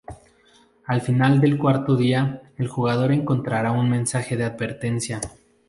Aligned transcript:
Al 0.87 1.01
final 1.01 1.39
del 1.39 1.59
cuarto 1.59 1.95
día, 1.95 2.41
el 2.57 2.67
jugador 2.67 3.11
encontrará 3.11 3.71
un 3.71 3.87
mensaje 3.87 4.35
de 4.35 4.45
advertencia. 4.45 5.21